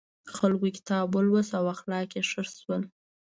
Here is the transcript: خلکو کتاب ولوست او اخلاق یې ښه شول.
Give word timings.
خلکو 0.35 0.67
کتاب 0.77 1.05
ولوست 1.11 1.51
او 1.59 1.65
اخلاق 1.75 2.09
یې 2.17 2.21
ښه 2.29 2.43
شول. 2.59 2.81